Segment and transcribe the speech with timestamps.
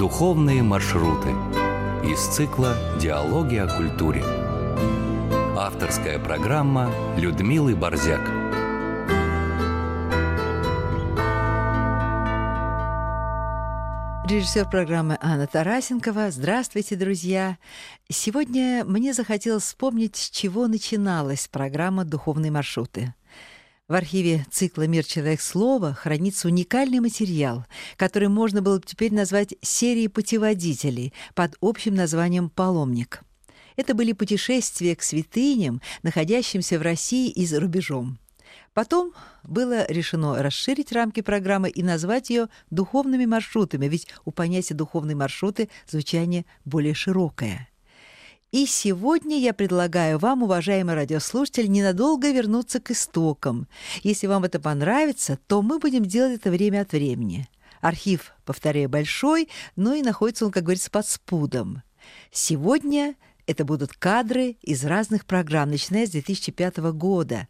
[0.00, 1.28] Духовные маршруты
[2.02, 4.24] из цикла «Диалоги о культуре».
[5.58, 8.22] Авторская программа Людмилы Борзяк.
[14.26, 16.30] Режиссер программы Анна Тарасенкова.
[16.30, 17.58] Здравствуйте, друзья!
[18.08, 23.12] Сегодня мне захотелось вспомнить, с чего начиналась программа «Духовные маршруты».
[23.90, 25.04] В архиве цикла «Мир.
[25.04, 25.40] Человек.
[25.40, 27.66] Слова» хранится уникальный материал,
[27.96, 33.22] который можно было бы теперь назвать серией путеводителей под общим названием «Паломник».
[33.74, 38.20] Это были путешествия к святыням, находящимся в России и за рубежом.
[38.74, 39.12] Потом
[39.42, 45.68] было решено расширить рамки программы и назвать ее духовными маршрутами, ведь у понятия «духовные маршруты»
[45.88, 47.68] звучание более широкое–
[48.52, 53.68] и сегодня я предлагаю вам, уважаемый радиослушатель, ненадолго вернуться к истокам.
[54.02, 57.48] Если вам это понравится, то мы будем делать это время от времени.
[57.80, 61.82] Архив, повторяю, большой, но и находится он, как говорится, под спудом.
[62.32, 63.14] Сегодня
[63.46, 67.48] это будут кадры из разных программ, начиная с 2005 года.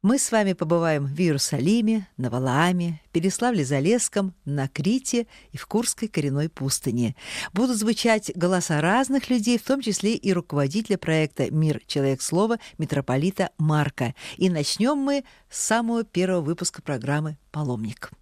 [0.00, 6.48] Мы с вами побываем в Иерусалиме, на Валааме, Переславле-Залесском, на Крите и в Курской коренной
[6.48, 7.16] пустыне.
[7.52, 11.82] Будут звучать голоса разных людей, в том числе и руководителя проекта «Мир.
[11.88, 12.22] Человек.
[12.22, 14.14] Слова» митрополита Марка.
[14.36, 18.12] И начнем мы с самого первого выпуска программы «Паломник».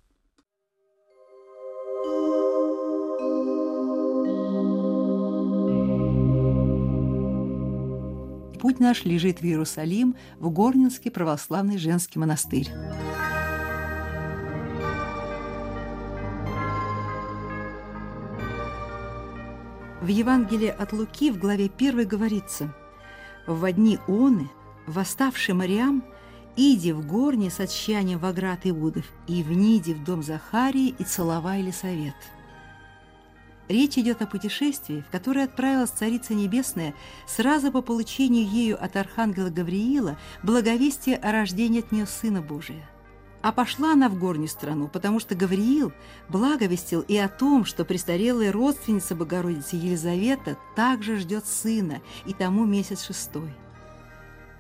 [8.66, 12.68] Путь наш лежит в Иерусалим, в Горнинский православный женский монастырь.
[20.00, 22.74] В Евангелии от Луки в главе 1 говорится
[23.46, 24.50] «В дни оны,
[24.88, 26.02] восставший Мариам,
[26.56, 31.60] иди в горне с отщанием в оград Иудов, и вниди в дом Захарии, и целовай
[31.60, 32.16] Елисавет».
[33.68, 36.94] Речь идет о путешествии, в которое отправилась Царица Небесная
[37.26, 42.88] сразу по получению ею от Архангела Гавриила благовестия о рождении от нее Сына Божия.
[43.42, 45.92] А пошла она в горнюю страну, потому что Гавриил
[46.28, 53.04] благовестил и о том, что престарелая родственница Богородицы Елизавета также ждет сына, и тому месяц
[53.04, 53.50] шестой.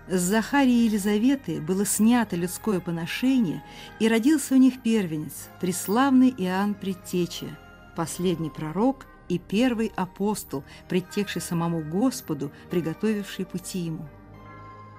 [0.08, 3.64] С Захарии Елизаветы было снято людское поношение,
[3.98, 7.58] и родился у них первенец, преславный Иоанн Предтеча,
[7.96, 14.06] последний пророк и первый апостол, предтекший самому Господу, приготовивший пути ему.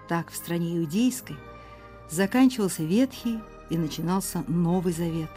[0.09, 1.37] Так в стране иудейской
[2.09, 5.31] заканчивался Ветхий и начинался Новый Завет.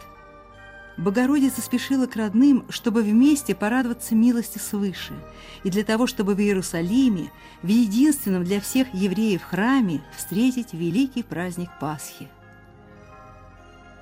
[0.97, 5.13] Богородица спешила к родным, чтобы вместе порадоваться милости свыше,
[5.63, 7.31] и для того, чтобы в Иерусалиме,
[7.63, 12.27] в единственном для всех евреев храме, встретить великий праздник Пасхи.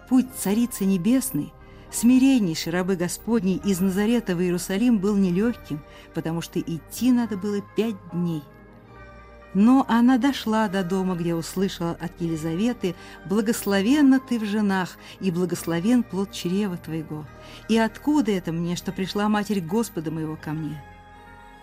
[0.09, 1.53] Путь Царицы Небесной
[1.91, 5.81] Смиреннейший рабы Господней из Назарета в Иерусалим был нелегким,
[6.13, 8.43] потому что идти надо было пять дней.
[9.55, 12.93] Но она дошла до дома, где услышала от Елизаветы
[13.25, 17.25] «Благословенна ты в женах, и благословен плод чрева твоего.
[17.67, 20.83] И откуда это мне, что пришла Матерь Господа моего ко мне?»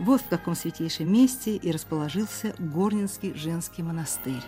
[0.00, 4.42] Вот в каком святейшем месте и расположился Горнинский женский монастырь.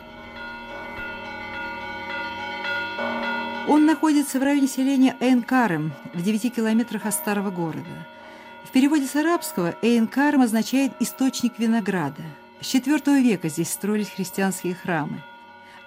[3.69, 8.09] Он находится в районе селения Эйнкарем, в 9 километрах от старого города.
[8.65, 12.23] В переводе с арабского Эйнкарем означает «источник винограда».
[12.63, 15.23] С IV века здесь строились христианские храмы.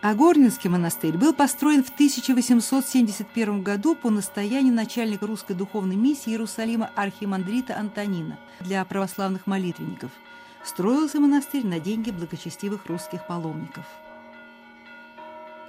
[0.04, 6.92] А Горнинский монастырь был построен в 1871 году по настоянию начальника русской духовной миссии Иерусалима
[6.96, 10.12] архимандрита Антонина для православных молитвенников.
[10.64, 13.86] Строился монастырь на деньги благочестивых русских паломников.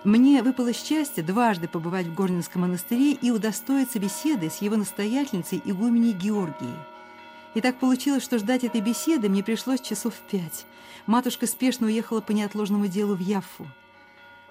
[0.05, 6.13] Мне выпало счастье дважды побывать в Горнинском монастыре и удостоиться беседы с его настоятельницей игуменей
[6.13, 6.75] Георгией.
[7.55, 10.67] И так получилось, что ждать этой беседы мне пришлось часов пять.
[11.07, 13.69] Матушка спешно уехала по неотложному делу в Яффу.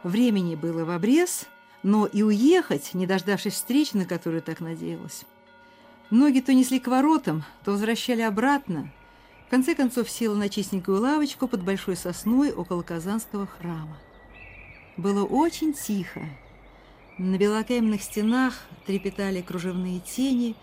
[0.03, 1.47] Времени было в обрез,
[1.83, 5.25] но и уехать, не дождавшись встречи, на которую так надеялась.
[6.11, 8.89] Ноги то несли к воротам, то возвращали обратно.
[9.47, 13.97] В конце концов села на чистенькую лавочку под большой сосной около Казанского храма.
[15.01, 16.21] Было очень тихо.
[17.17, 18.53] На белокаменных стенах
[18.85, 20.55] трепетали кружевные тени.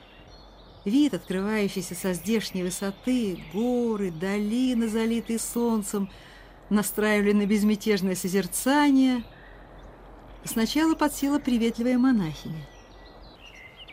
[0.84, 6.08] Вид, открывающийся со здешней высоты, горы, долины, залитые солнцем,
[6.70, 9.24] настраивали на безмятежное созерцание.
[10.44, 12.64] Сначала подсела приветливая монахиня.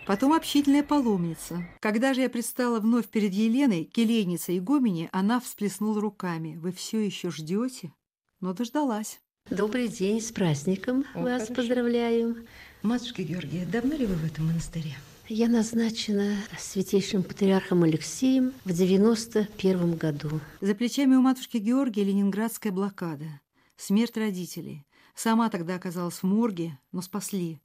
[0.06, 1.68] Потом общительная паломница.
[1.80, 6.56] Когда же я предстала вновь перед Еленой, келейницей игумени, она всплеснула руками.
[6.58, 7.94] «Вы все еще ждете?»
[8.42, 9.20] Но дождалась.
[9.52, 11.54] Добрый день, с праздником О, вас хорошо.
[11.54, 12.48] поздравляем.
[12.82, 14.98] Матушка Георгия, давно ли вы в этом монастыре?
[15.30, 20.40] Я назначена святейшим патриархом Алексеем в 91 году.
[20.62, 23.40] За плечами у матушки Георгия ленинградская блокада,
[23.78, 24.84] смерть родителей.
[25.14, 27.60] Сама тогда оказалась в морге, но спасли.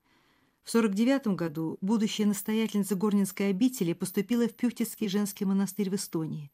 [0.63, 6.53] В 49 году будущая настоятельница Горнинской обители поступила в Пюхтицкий женский монастырь в Эстонии.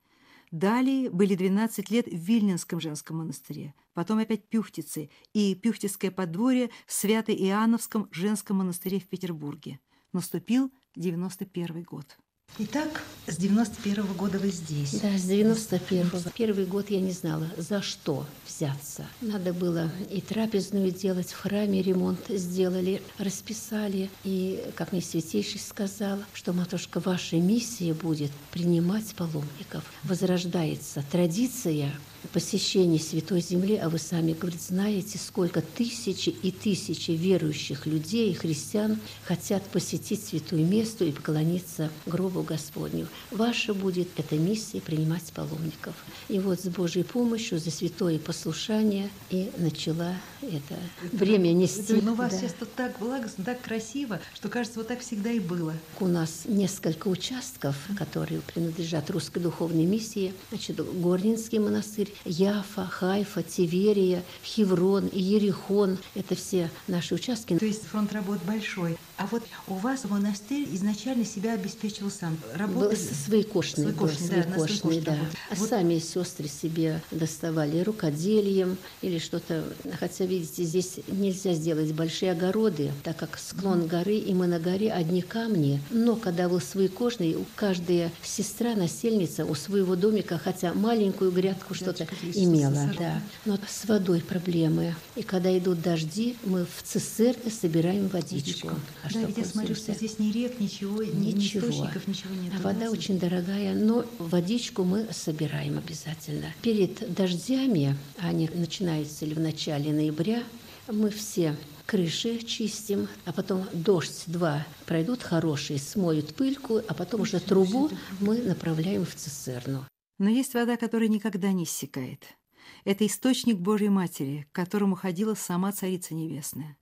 [0.50, 6.92] Далее были 12 лет в Вильнинском женском монастыре, потом опять Пюхтицы и Пюхтицкое подворье в
[6.92, 9.80] Свято-Иоанновском женском монастыре в Петербурге.
[10.12, 12.16] Наступил 91 год.
[12.58, 14.92] Итак, с 91 -го года вы здесь.
[14.92, 16.30] Да, с 91-го.
[16.34, 19.04] Первый год я не знала, за что взяться.
[19.20, 24.08] Надо было и трапезную делать, в храме ремонт сделали, расписали.
[24.24, 29.84] И, как мне святейший сказал, что, матушка, ваша миссия будет принимать паломников.
[30.04, 31.92] Возрождается традиция
[32.32, 38.98] посещение Святой Земли, а вы сами, говорит, знаете, сколько тысячи и тысячи верующих людей, христиан
[39.24, 43.08] хотят посетить святую место и поклониться гробу Господню.
[43.30, 45.94] Ваша будет эта миссия принимать паломников.
[46.28, 50.76] И вот с Божьей помощью за святое послушание и начала это
[51.12, 51.94] время нести.
[52.02, 52.38] Но у вас да.
[52.38, 55.74] сейчас тут так благостно, так красиво, что кажется, вот так всегда и было.
[56.00, 60.32] У нас несколько участков, которые принадлежат русской духовной миссии.
[60.50, 65.98] Значит, Горнинский монастырь, Яфа, Хайфа, Тиверия, Хеврон, Ерихон.
[66.14, 67.56] Это все наши участки.
[67.58, 68.96] То есть фронт работ большой.
[69.18, 72.36] А вот у вас монастырь изначально себя обеспечивал сам.
[72.54, 72.96] Работали?
[72.96, 73.84] Своекошный.
[73.84, 75.18] Своекошный, да, своекошный, да.
[75.50, 75.68] А вот.
[75.68, 79.64] сами сестры себе доставали рукоделием или что-то.
[79.98, 84.92] Хотя, видите, здесь нельзя сделать большие огороды, так как склон горы, и мы на горе
[84.92, 85.80] одни камни.
[85.90, 92.92] Но когда был своекошный, каждая сестра, насельница у своего домика, хотя маленькую грядку что-то имела.
[92.98, 93.22] Да.
[93.44, 94.94] Но с водой проблемы.
[95.14, 98.70] И когда идут дожди, мы в цистерне собираем водичку.
[99.02, 101.66] А да, ведь я смотрю, что здесь ни рек, ничего, ничего.
[101.66, 102.52] ни источников, ничего нет.
[102.58, 106.46] А вода очень дорогая, но водичку мы собираем обязательно.
[106.62, 110.42] Перед дождями, они начинаются ли в начале ноября,
[110.88, 111.56] мы все
[111.86, 117.90] крыши чистим, а потом дождь-два пройдут хорошие, смоют пыльку, а потом уже трубу
[118.20, 119.86] мы направляем в цистерну.
[120.18, 122.36] Но есть вода, которая никогда не иссякает.
[122.84, 126.76] Это источник Божьей Матери, к которому ходила сама Царица Небесная.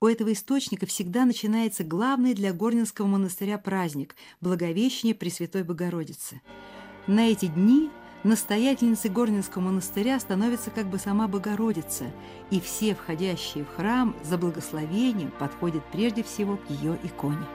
[0.00, 6.40] У этого источника всегда начинается главный для Горнинского монастыря праздник– Благовещение Пресвятой Богородицы.
[7.08, 7.90] На эти дни
[8.22, 12.12] настоятельницей Горнинского монастыря становится как бы сама Богородица,
[12.52, 17.46] и все входящие в храм за благословением подходят прежде всего к ее иконе.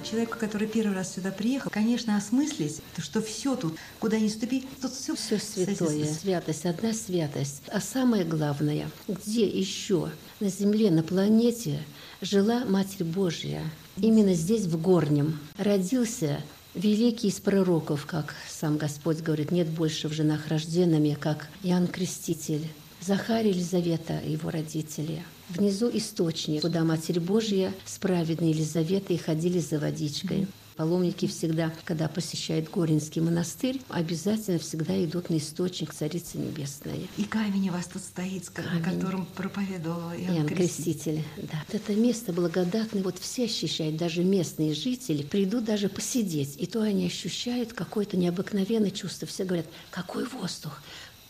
[0.00, 4.92] Человеку, который первый раз сюда приехал, конечно, осмыслить, что все тут, куда ни ступи, тут
[4.92, 7.62] все, все святое, святость, одна святость.
[7.68, 10.10] А самое главное, где еще
[10.40, 11.82] на Земле, на планете
[12.20, 13.62] жила Матерь Божья?
[13.96, 16.42] Именно здесь, в Горнем, родился
[16.74, 22.66] Великий из пророков, как сам Господь говорит, нет больше в женах рожденными, как Иоанн Креститель,
[23.00, 30.46] Захарий Елизавета, его родители– Внизу источник, куда Матерь Божья с праведной Елизаветой ходили за водичкой.
[30.76, 37.06] Паломники всегда, когда посещают Горинский монастырь, обязательно всегда идут на источник Царицы Небесной.
[37.18, 38.78] И камень у вас тут стоит, камень.
[38.78, 41.16] на котором проповедовал Иоанн, Иоанн Креститель.
[41.16, 41.48] Креститель.
[41.52, 41.62] Да.
[41.68, 46.80] Вот это место благодатное, вот все ощущают, даже местные жители придут даже посидеть, и то
[46.80, 49.28] они ощущают какое-то необыкновенное чувство.
[49.28, 50.80] Все говорят, какой воздух,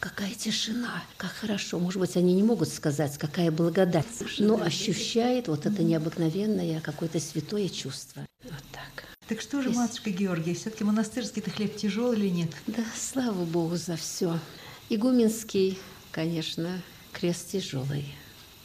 [0.00, 1.78] какая тишина, как хорошо.
[1.78, 4.06] Может быть, они не могут сказать, какая благодать,
[4.38, 8.26] но ощущает вот это необыкновенное какое-то святое чувство.
[8.42, 9.04] Вот так.
[9.28, 9.78] Так что же, Есть...
[9.78, 12.50] матушка Георгия, все-таки монастырский-то хлеб тяжелый или нет?
[12.66, 14.40] Да, слава Богу за все.
[14.88, 15.78] Игуменский,
[16.10, 18.06] конечно, крест тяжелый.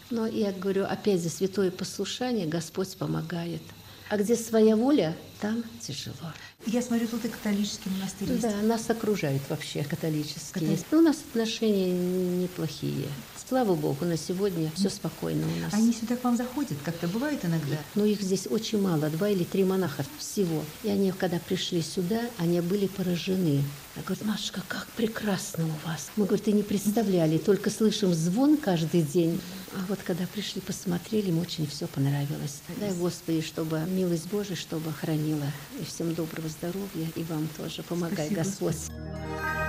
[0.10, 3.62] Но я говорю, опять за святое послушание Господь помогает.
[4.08, 6.32] А где своя воля, там тяжело.
[6.68, 8.42] Я смотрю, тут и католический монастырь есть.
[8.42, 10.78] Да, нас окружают вообще католические.
[10.92, 13.08] Ну, у нас отношения неплохие.
[13.48, 15.72] Слава Богу, на сегодня все спокойно у нас.
[15.72, 16.80] Они сюда к вам заходят?
[16.84, 17.78] Как-то бывает иногда?
[17.94, 20.64] Но их здесь очень мало, два или три монаха всего.
[20.82, 23.62] И они, когда пришли сюда, они были поражены.
[23.96, 26.10] Я говорю, Машка, как прекрасно у вас.
[26.16, 29.40] Мы, говорит, и не представляли, только слышим звон каждый день.
[29.74, 32.62] А вот когда пришли, посмотрели, им очень все понравилось.
[32.80, 35.46] Дай Господи, чтобы милость Божия, чтобы хранила.
[35.80, 37.84] И всем доброго здоровья, и вам тоже.
[37.84, 38.44] Помогай, Спасибо.
[38.44, 39.65] Господь.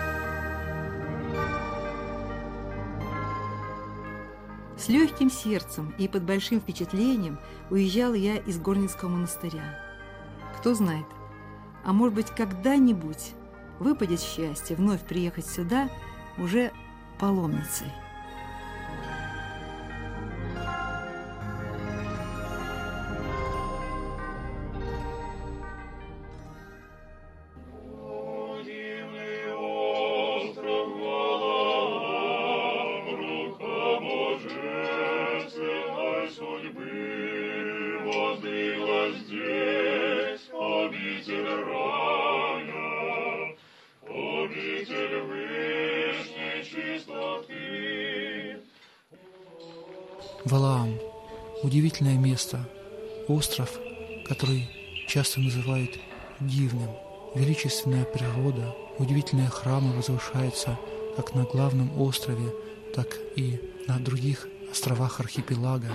[4.86, 7.40] С легким сердцем и под большим впечатлением
[7.70, 9.80] уезжал я из Горницкого монастыря.
[10.56, 11.06] Кто знает,
[11.84, 13.32] а может быть, когда-нибудь
[13.80, 15.90] выпадет счастье вновь приехать сюда
[16.38, 16.70] уже
[17.18, 17.88] паломницей.
[50.46, 51.00] Валаам–
[51.64, 52.68] удивительное место,
[53.26, 53.80] остров,
[54.28, 54.70] который
[55.08, 55.98] часто называют
[56.38, 56.88] дивным.
[57.34, 60.78] Величественная природа, удивительные храмы возвышаются
[61.16, 62.54] как на главном острове,
[62.94, 65.90] так и на других островах архипелага.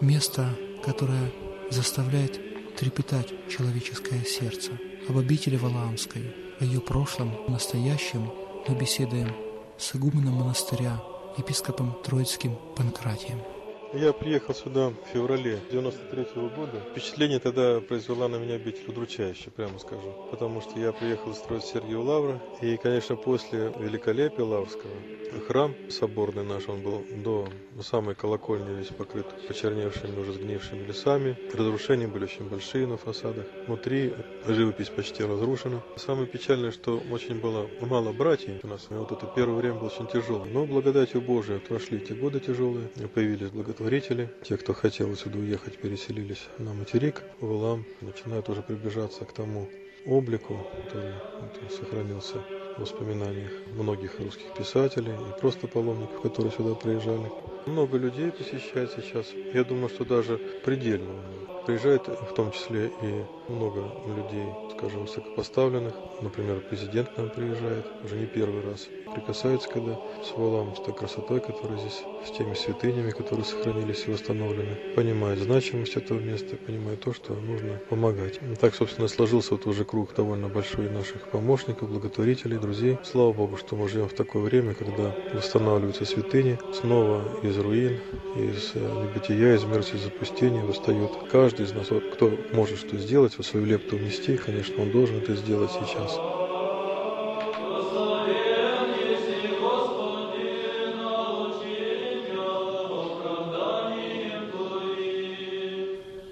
[0.00, 1.32] Место, которое
[1.70, 2.40] заставляет
[2.76, 4.70] трепетать человеческое сердце.
[5.08, 8.30] Об обители Валаамской, о ее прошлом, настоящем
[8.68, 9.34] мы беседуем
[9.78, 11.02] с игуменом монастыря,
[11.36, 13.40] епископом Троицким Панкратием.
[13.92, 16.80] Я приехал сюда в феврале 93 -го года.
[16.92, 20.14] Впечатление тогда произвела на меня обитель удручающее, прямо скажу.
[20.30, 22.40] Потому что я приехал строить Сергию Лавра.
[22.62, 24.92] И, конечно, после великолепия Лаврского
[25.46, 27.48] храм соборный наш, он был до
[27.82, 31.36] самой колокольни весь покрыт почерневшими, уже сгнившими лесами.
[31.52, 33.46] Разрушения были очень большие на фасадах.
[33.66, 34.14] Внутри
[34.46, 35.82] живопись почти разрушена.
[35.96, 38.86] Самое печальное, что очень было мало братьев у нас.
[38.90, 40.44] И вот это первое время было очень тяжело.
[40.44, 42.88] Но благодатью Божией прошли эти годы тяжелые.
[43.14, 49.24] Появились благотворители, те, кто хотел отсюда уехать, переселились на материк, в Илам, начинают уже приближаться
[49.24, 49.68] к тому
[50.06, 51.12] облику, который
[51.70, 52.38] сохранился
[52.78, 57.30] воспоминаниях многих русских писателей и просто паломников, которые сюда приезжали.
[57.66, 59.26] Много людей посещает сейчас.
[59.52, 61.14] Я думаю, что даже предельно.
[61.66, 64.46] Приезжает в том числе и много людей,
[64.76, 65.94] скажем, высокопоставленных.
[66.22, 70.94] Например, президент к нам приезжает уже не первый раз прикасается, когда с валом, с той
[70.94, 77.00] красотой, которая здесь, с теми святынями, которые сохранились и восстановлены, понимает значимость этого места, понимает
[77.00, 78.40] то, что нужно помогать.
[78.60, 82.98] Так, собственно, сложился вот уже круг довольно большой наших помощников, благотворителей, друзей.
[83.04, 87.98] Слава Богу, что мы живем в такое время, когда восстанавливаются святыни, снова из руин,
[88.36, 93.46] из э, небытия, из мертвых запустения восстает каждый из нас, кто может что сделать, вот
[93.46, 96.18] свою лепту внести, конечно, он должен это сделать сейчас.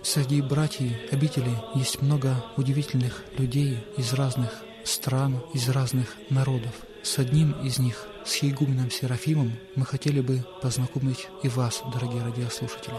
[0.02, 6.73] Среди братьев обители есть много удивительных людей из разных стран, из разных народов.
[7.02, 12.97] С одним из них, с Хейгуменом Серафимом, мы хотели бы познакомить и вас, дорогие радиослушатели.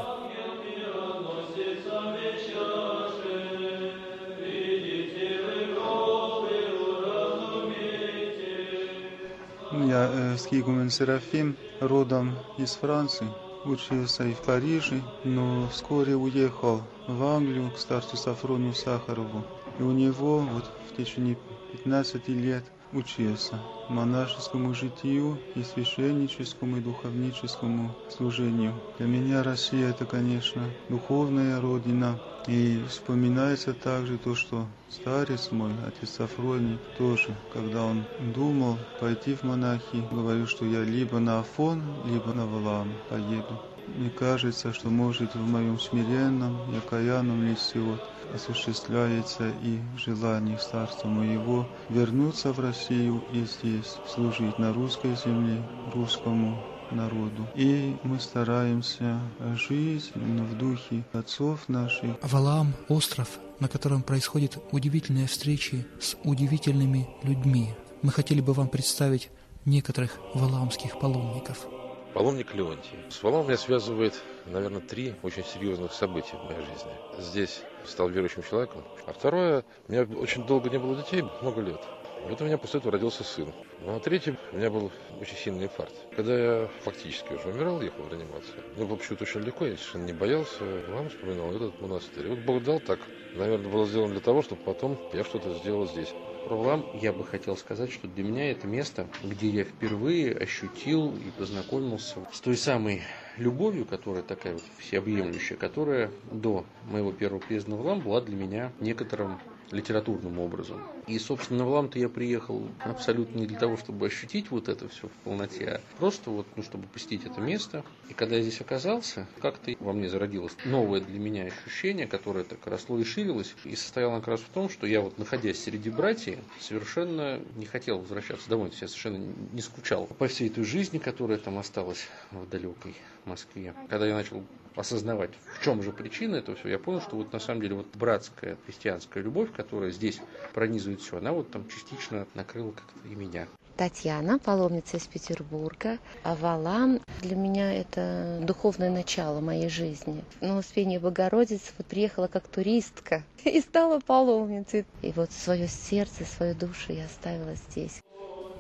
[9.88, 13.28] Я э, Скигумен Серафим, родом из Франции
[13.66, 19.44] учился и в Париже, но вскоре уехал в Англию к старцу Сафрону Сахарову.
[19.80, 21.38] И у него вот в течение
[21.72, 23.58] 15 лет учился
[23.88, 28.74] монашескому житию и священническому и духовническому служению.
[28.98, 32.20] Для меня Россия это, конечно, духовная родина.
[32.48, 38.04] И вспоминается также то, что старец мой, отец Сафроний, тоже, когда он
[38.34, 43.60] думал пойти в монахи, говорил, что я либо на Афон, либо на Валам поеду.
[43.98, 48.02] Мне кажется, что может в моем смиренном и окаянном лице вот
[48.34, 56.58] осуществляется и желание старца моего вернуться в Россию и здесь служить на русской земле русскому
[56.92, 57.48] народу.
[57.56, 59.20] И мы стараемся
[59.56, 62.18] жить именно в духе отцов наших.
[62.22, 67.70] Валаам– остров, на котором происходят удивительные встречи с удивительными людьми.
[68.02, 69.30] Мы хотели бы вам представить
[69.66, 71.68] некоторых валаамских паломников–
[72.14, 72.98] Паломник Леонтий.
[73.10, 76.92] С Валом меня связывает, наверное, три очень серьезных события в моей жизни.
[77.20, 78.84] Здесь стал верующим человеком.
[79.06, 81.80] А второе, у меня очень долго не было детей, много лет.
[82.26, 83.52] И вот у меня после этого родился сын.
[83.86, 85.94] Ну а третье, у меня был очень сильный инфаркт.
[86.16, 90.06] Когда я фактически уже умирал, ехал в реанимацию, мне было почему-то очень легко, я совершенно
[90.06, 90.64] не боялся.
[90.90, 92.28] Мама вспоминала этот монастырь.
[92.28, 93.00] И вот Бог дал так.
[93.36, 96.14] Наверное, было сделано для того, чтобы потом я что-то сделал здесь.
[96.46, 101.16] Про Валам я бы хотел сказать, что для меня это место, где я впервые ощутил
[101.16, 103.04] и познакомился с той самой
[103.38, 108.72] любовью, которая такая вот всеобъемлющая, которая до моего первого приезда в Валам была для меня
[108.80, 109.40] некоторым
[109.72, 110.82] литературным образом.
[111.08, 115.08] И, собственно, в Лам-то я приехал абсолютно не для того, чтобы ощутить вот это все
[115.08, 117.84] в полноте, а просто вот, ну, чтобы посетить это место.
[118.10, 122.66] И когда я здесь оказался, как-то во мне зародилось новое для меня ощущение, которое так
[122.66, 126.40] росло и ширилось, и состояло как раз в том, что я вот, находясь среди братьев,
[126.60, 130.98] совершенно не хотел возвращаться домой, то есть я совершенно не скучал по всей той жизни,
[130.98, 132.96] которая там осталась в далекой
[133.26, 133.74] Москве.
[133.90, 134.44] Когда я начал
[134.76, 137.88] осознавать, в чем же причина этого всего, я понял, что вот на самом деле вот
[137.96, 140.22] братская христианская любовь, которая здесь
[140.54, 143.48] пронизывает все, она вот там частично накрыла как-то и меня.
[143.80, 146.00] Татьяна, паломница из Петербурга.
[146.24, 150.26] А Валам для меня это духовное начало моей жизни.
[150.42, 154.86] На Успение Богородицы вот приехала как туристка и стала паломницей.
[155.02, 158.02] И вот свое сердце, свою душу я оставила здесь.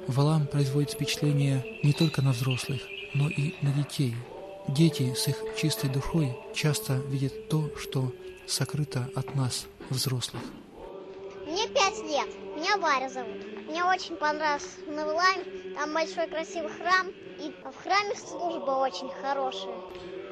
[0.07, 2.81] Валам производит впечатление не только на взрослых,
[3.13, 4.15] но и на детей.
[4.75, 8.11] Дети с их чистой душой часто видят то, что
[8.45, 10.43] сокрыто от нас, взрослых.
[11.47, 12.27] Мне пять лет.
[12.55, 13.67] Меня Варя зовут.
[13.67, 15.43] Мне очень понравился Навлайм.
[15.75, 17.07] Там большой красивый храм.
[17.39, 19.73] И в храме служба очень хорошая.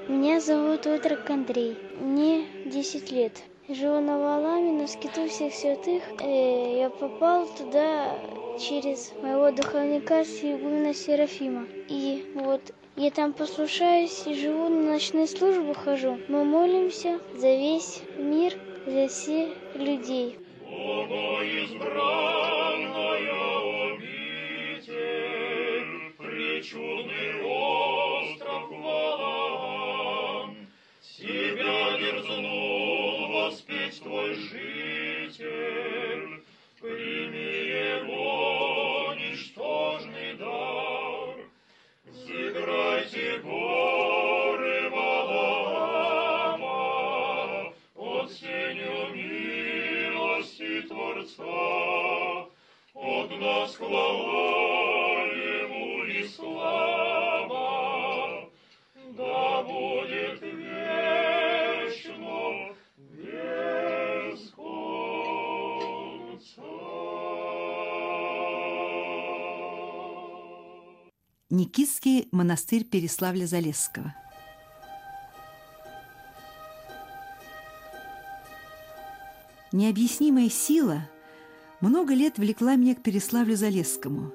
[0.07, 1.75] Меня зовут Отрок Андрей.
[1.99, 3.41] Мне 10 лет.
[3.67, 6.03] Живу на Валаме, на скиту всех святых.
[6.21, 8.19] Э, я попал туда
[8.59, 11.65] через моего духовника Игумена Серафима.
[11.89, 12.61] И вот
[12.97, 16.19] я там послушаюсь и живу на ночную службу хожу.
[16.27, 18.53] Мы молимся за весь мир,
[18.87, 20.39] за всех людей.
[34.03, 36.43] Твой житель,
[42.77, 46.61] Взыграйте горы Валаама,
[47.95, 52.45] от сенью милости Творца,
[52.93, 57.26] от нас хвала Ему и слава,
[71.57, 74.13] Никитский монастырь Переславля-Залесского.
[79.71, 81.09] Необъяснимая сила
[81.81, 84.31] много лет влекла меня к Переславлю-Залесскому.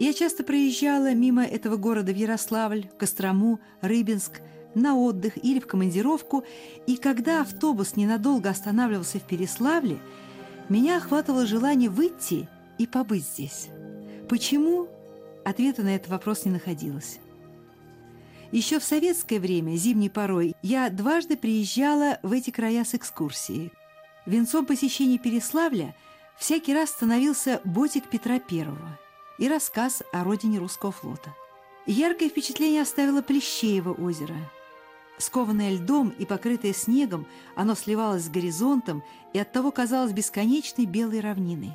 [0.00, 4.40] Я часто проезжала мимо этого города в Ярославль, Кострому, Рыбинск,
[4.74, 6.42] на отдых или в командировку,
[6.88, 10.00] и когда автобус ненадолго останавливался в Переславле,
[10.68, 13.68] меня охватывало желание выйти и побыть здесь.
[14.28, 14.88] Почему?
[15.44, 17.18] Ответа на этот вопрос не находилось.
[18.52, 23.72] Еще в советское время, зимней порой, я дважды приезжала в эти края с экскурсией.
[24.26, 25.96] Венцом посещения Переславля
[26.38, 28.98] всякий раз становился ботик Петра Первого
[29.38, 31.34] и рассказ о родине русского флота.
[31.86, 34.36] Яркое впечатление оставило Плещеево озеро.
[35.18, 37.26] Скованное льдом и покрытое снегом,
[37.56, 39.02] оно сливалось с горизонтом
[39.32, 41.72] и оттого казалось бесконечной белой равниной.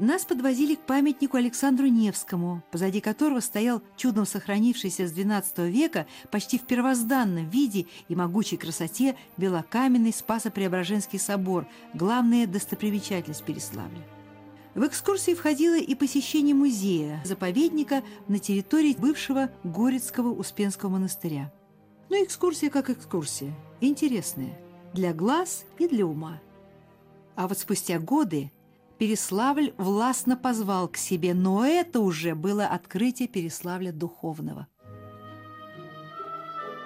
[0.00, 6.56] Нас подвозили к памятнику Александру Невскому, позади которого стоял чудом сохранившийся с XII века почти
[6.56, 14.02] в первозданном виде и могучей красоте белокаменный Спасо-Преображенский собор, главная достопримечательность Переславля.
[14.74, 21.52] В экскурсии входило и посещение музея, заповедника на территории бывшего Горецкого Успенского монастыря.
[22.08, 24.58] Но экскурсия как экскурсия, интересная,
[24.94, 26.40] для глаз и для ума.
[27.36, 28.50] А вот спустя годы
[29.00, 34.68] Переславль властно позвал к себе, но это уже было открытие Переславля духовного.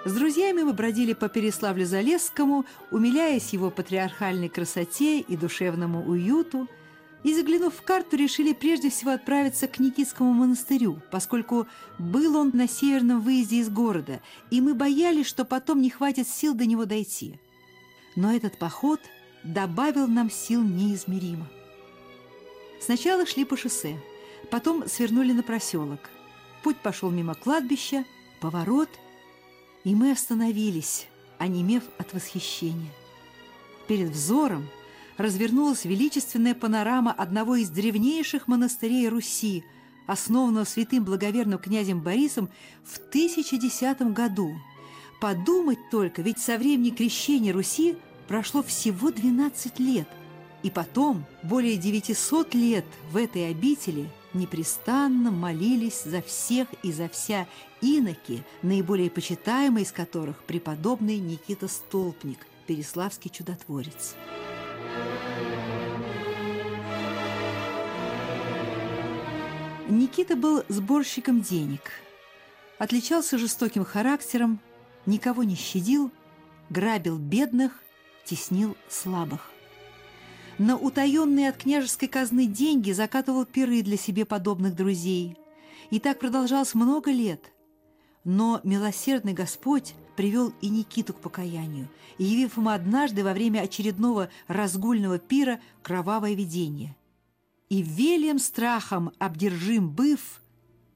[0.05, 6.69] С друзьями мы бродили по Переславлю-Залесскому, умиляясь его патриархальной красоте и душевному уюту,
[7.25, 11.67] и, заглянув в карту, решили прежде всего отправиться к Никитскому монастырю, поскольку
[11.99, 16.53] был он на северном выезде из города, и мы боялись, что потом не хватит сил
[16.53, 17.41] до него дойти.
[18.15, 19.01] Но этот поход
[19.43, 21.49] добавил нам сил неизмеримо.
[22.85, 23.99] Сначала шли по шоссе,
[24.51, 26.11] потом свернули на проселок.
[26.61, 28.05] Путь пошел мимо кладбища,
[28.39, 28.89] поворот,
[29.83, 31.07] и мы остановились,
[31.39, 32.91] онемев от восхищения.
[33.87, 34.67] Перед взором
[35.17, 39.63] развернулась величественная панорама одного из древнейших монастырей Руси,
[40.05, 42.51] основанного святым благоверным князем Борисом
[42.83, 44.53] в 1010 году.
[45.19, 50.07] Подумать только, ведь со времени крещения Руси прошло всего 12 лет–
[50.65, 57.45] и потом, более 900 лет в этой обители непрестанно молились за всех и за вся
[57.81, 64.15] иноки, наиболее почитаемый из которых преподобный Никита Столпник, переславский чудотворец.
[69.87, 71.91] Никита был сборщиком денег,
[72.79, 74.59] отличался жестоким характером,
[75.05, 76.09] никого не щадил,
[76.71, 77.83] грабил бедных,
[78.25, 79.51] теснил слабых
[80.57, 85.37] на утаенные от княжеской казны деньги закатывал пиры для себе подобных друзей.
[85.89, 87.51] И так продолжалось много лет.
[88.23, 95.19] Но милосердный Господь привел и Никиту к покаянию, явив ему однажды во время очередного разгульного
[95.19, 96.95] пира кровавое видение.
[97.69, 100.41] И велием страхом обдержим быв,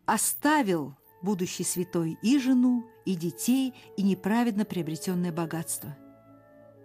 [0.05, 5.97] оставил будущий святой и жену, и детей, и неправедно приобретенное богатство.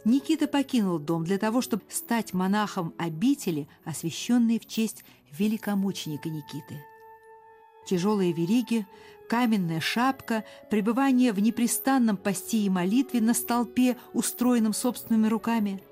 [0.05, 5.05] Никита покинул дом для того, чтобы стать монахом обители, освященной в честь
[5.39, 6.85] великомученика Никиты.
[7.87, 8.87] Тяжелые вериги,
[9.29, 15.83] каменная шапка, пребывание в непрестанном посте и молитве на столпе, устроенном собственными руками.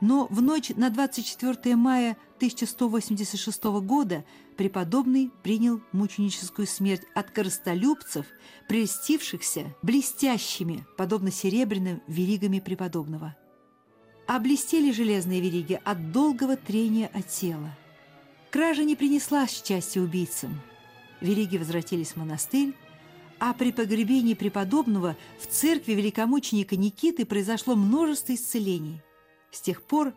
[0.00, 4.24] Но в ночь на 24 мая 1186 года
[4.56, 8.26] преподобный принял мученическую смерть от коростолюбцев,
[8.68, 13.36] прельстившихся блестящими, подобно серебряным веригами преподобного.
[14.28, 17.76] А блестели железные вериги от долгого трения от тела.
[18.50, 20.60] Кража не принесла счастья убийцам.
[21.20, 22.74] Вериги возвратились в монастырь,
[23.40, 29.02] а при погребении преподобного в церкви великомученика Никиты произошло множество исцелений.
[29.50, 30.12] С тех пор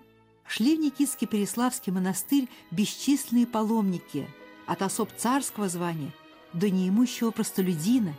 [0.45, 4.27] шли в Никитский Переславский монастырь бесчисленные паломники,
[4.67, 6.11] от особ царского звания
[6.53, 8.15] до неимущего простолюдина,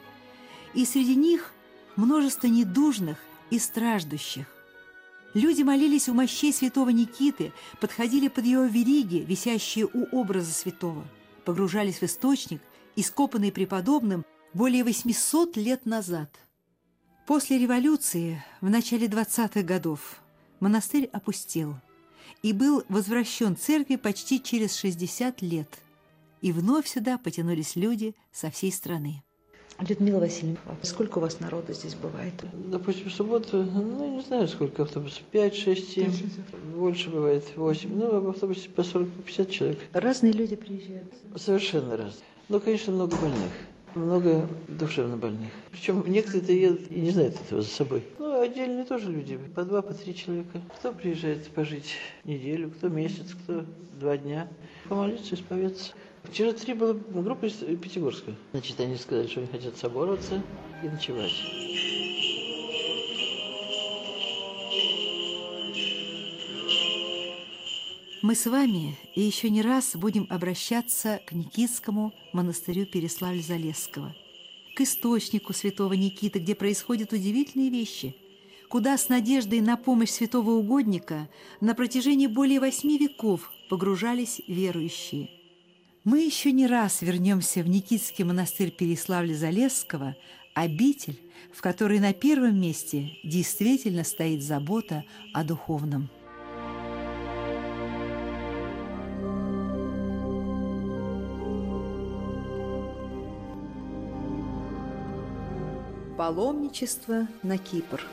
[0.74, 1.52] и среди них
[1.96, 3.18] множество недужных
[3.50, 4.46] и страждущих.
[5.34, 11.04] Люди молились у мощей святого Никиты, подходили под его вериги, висящие у образа святого,
[11.44, 12.60] погружались в источник,
[12.96, 16.30] ископанный преподобным более 800 лет назад.
[17.26, 20.21] После революции, в начале 20-х годов,
[20.62, 21.74] монастырь опустел
[22.42, 25.68] и был возвращен церкви почти через 60 лет.
[26.40, 29.22] И вновь сюда потянулись люди со всей страны.
[29.80, 32.34] Людмила Васильевна, сколько у вас народа здесь бывает?
[32.52, 36.12] Допустим, в субботу, ну, не знаю, сколько автобусов, 5, 6, 7,
[36.76, 39.78] больше бывает, 8, ну, в автобусе по 40, по 50 человек.
[39.92, 41.12] Разные люди приезжают?
[41.36, 42.24] Совершенно разные.
[42.48, 43.50] Ну, конечно, много больных,
[43.94, 45.50] много душевно больных.
[45.72, 48.04] Причем некоторые-то едут и не знают этого за собой.
[48.42, 50.60] Отдельные тоже люди, по два, по три человека.
[50.76, 53.64] Кто приезжает пожить неделю, кто месяц, кто
[54.00, 54.48] два дня,
[54.88, 55.92] помолиться, исповедаться.
[56.24, 58.34] Вчера три было группа из Пятигорска.
[58.50, 60.42] Значит, они сказали, что они хотят собороваться
[60.82, 61.30] и ночевать.
[68.22, 74.12] Мы с вами и еще не раз будем обращаться к Никитскому монастырю Переславль-Залесского,
[74.74, 78.16] к источнику святого Никиты, где происходят удивительные вещи,
[78.72, 81.28] куда с надеждой на помощь святого угодника
[81.60, 85.28] на протяжении более восьми веков погружались верующие–
[86.04, 90.16] мы еще не раз вернемся в Никитский монастырь Переславля-Залесского,
[90.52, 91.16] обитель,
[91.52, 96.10] в которой на первом месте действительно стоит забота о духовном.
[106.16, 108.04] Паломничество на Кипр.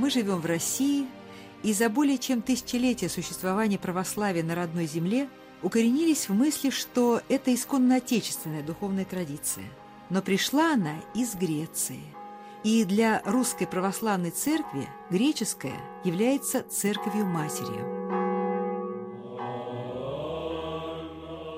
[0.00, 1.06] Мы живем в России–
[1.62, 5.28] и за более чем тысячелетие существования православия на родной земле
[5.62, 9.66] укоренились в мысли, что это исконно отечественная духовная традиция.
[10.08, 12.00] Но пришла она из Греции.
[12.64, 17.98] И для русской православной церкви греческая является церковью-матерью.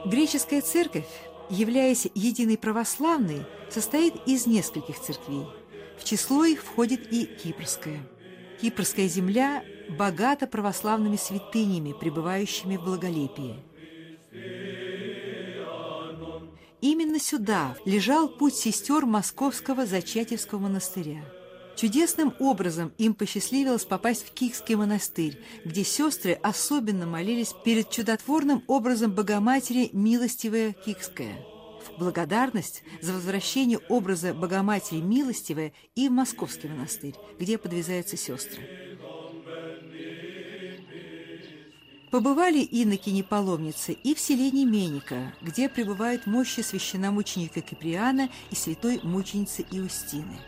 [0.07, 1.09] Греческая церковь,
[1.49, 5.47] являясь единой православной, состоит из нескольких церквей.
[5.99, 8.01] В число их входит и Кипрская.
[8.63, 13.57] Кипрская земля богата православными святынями, пребывающими в благолепии.
[16.81, 21.25] Именно сюда лежал путь сестер Московского Зачатевского монастыря.
[21.75, 29.11] Чудесным образом им посчастливилось попасть в Кикский монастырь, где сестры особенно молились перед чудотворным образом
[29.11, 31.52] Богоматери Милостивая Кикская
[31.99, 38.63] благодарность за возвращение образа Богоматери Милостивая и в Московский монастырь, где подвязаются сестры.
[42.11, 50.39] Побывали инокини-паломницы и в селении Меника, где пребывают мощи священномученика Киприана и святой мученицы Иустины.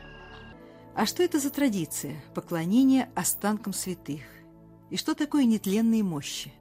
[0.94, 4.20] А что это за традиция– поклонение останкам святых?
[4.90, 6.52] И что такое нетленные мощи?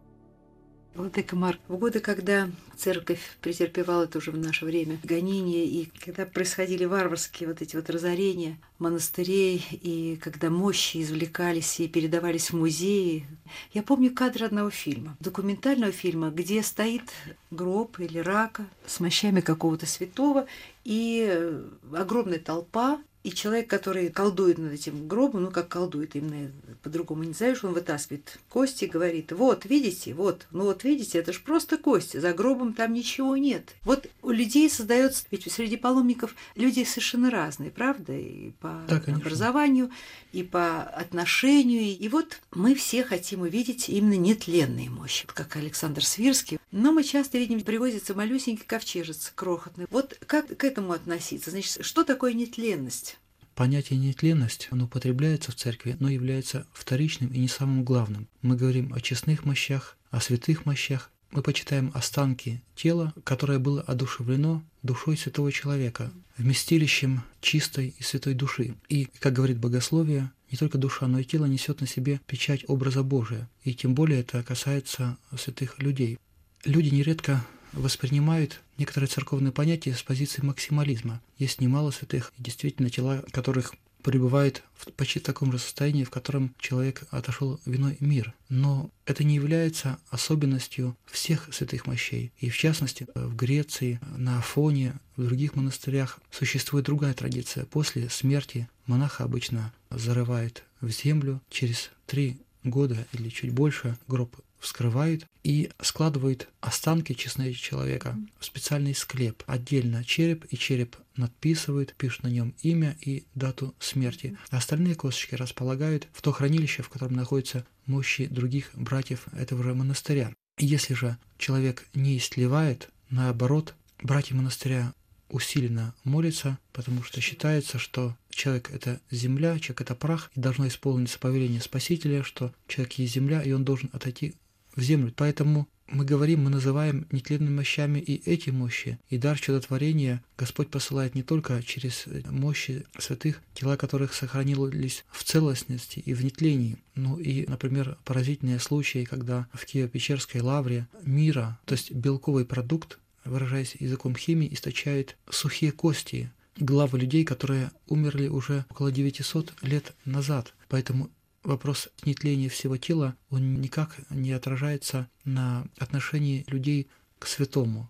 [0.95, 6.85] Владыка Марк, в годы, когда церковь претерпевала тоже в наше время гонения, и когда происходили
[6.85, 13.25] варварские вот эти вот разорения монастырей, и когда мощи извлекались и передавались в музеи,
[13.73, 17.09] я помню кадр одного фильма, документального фильма, где стоит
[17.49, 20.45] гроб или рака с мощами какого-то святого,
[20.83, 21.59] и
[21.91, 26.51] огромная толпа И человек, который колдует над этим гробом, ну как колдует, именно
[26.83, 31.39] по-другому не назовешь, он вытаскивает кости, говорит, вот, видите, вот, ну вот видите, это же
[31.39, 33.73] просто кости, за гробом там ничего нет.
[33.83, 39.89] Вот у людей создается, ведь среди паломников люди совершенно разные, правда, и по Да, образованию,
[40.33, 41.97] и по отношению.
[41.97, 46.59] И вот мы все хотим увидеть именно нетленные мощи, как Александр Свирский.
[46.71, 49.85] Но мы часто видим, привозится малюсенький ковчежец крохотный.
[49.89, 51.51] Вот как к этому относиться?
[51.51, 53.17] Значит, что такое нетленность?
[53.55, 58.27] Понятие нетленность, оно употребляется в церкви, но является вторичным и не самым главным.
[58.41, 61.11] Мы говорим о честных мощах, о святых мощах.
[61.31, 68.75] Мы почитаем останки тела, которое было одушевлено душой святого человека, вместилищем чистой и святой души.
[68.89, 73.01] И, как говорит богословие, не только душа, но и тело несет на себе печать образа
[73.03, 73.49] Божия.
[73.63, 76.19] И тем более это касается святых людей.
[76.65, 81.21] Люди нередко воспринимают некоторые церковные понятия с позиции максимализма.
[81.37, 87.03] Есть немало святых, действительно, тела которых пребывают в почти таком же состоянии, в котором человек
[87.09, 88.33] отошел в иной мир.
[88.49, 92.31] Но это не является особенностью всех святых мощей.
[92.37, 97.65] И в частности, в Греции, на Афоне, в других монастырях существует другая традиция.
[97.65, 105.27] После смерти монаха обычно зарывает в землю через три года или чуть больше гроб вскрывают
[105.43, 109.43] и складывают останки честного человека в специальный склеп.
[109.45, 114.37] Отдельно череп и череп надписывают, пишут на нем имя и дату смерти.
[114.49, 120.31] Остальные косточки располагают в то хранилище, в котором находятся мощи других братьев этого же монастыря.
[120.57, 124.93] Если же человек не истлевает, наоборот, братья монастыря
[125.29, 131.19] усиленно молятся, потому что считается, что человек– это земля, человек– это прах, и должно исполниться
[131.19, 134.35] повеление Спасителя, что человек есть земля, и он должен отойти
[134.75, 135.13] в землю.
[135.15, 138.99] Поэтому мы говорим, мы называем нетленными мощами и эти мощи.
[139.09, 145.99] И дар чудотворения Господь посылает не только через мощи святых, тела которых сохранились в целостности
[145.99, 151.91] и в нетлении, но и, например, поразительные случаи, когда в Киево-Печерской лавре мира, то есть
[151.91, 159.53] белковый продукт, выражаясь языком химии, источает сухие кости, главы людей, которые умерли уже около 900
[159.61, 160.53] лет назад.
[160.69, 161.09] Поэтому
[161.43, 166.87] вопрос нетления всего тела, он никак не отражается на отношении людей
[167.19, 167.89] к святому.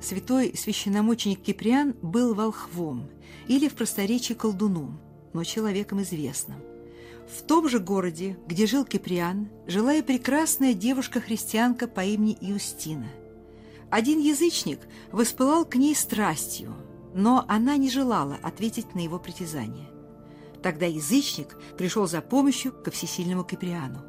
[0.00, 3.10] Святой священномученик Киприан был волхвом
[3.48, 5.00] или в просторечии колдуном,
[5.32, 6.60] но человеком известным.
[7.28, 13.08] В том же городе, где жил Киприан, жила и прекрасная девушка-христианка по имени Иустина.
[13.90, 14.80] Один язычник
[15.12, 16.74] воспылал к ней страстью–
[17.14, 19.88] но она не желала ответить на его притязание.
[20.62, 24.02] Тогда язычник пришел за помощью ко всесильному Киприану.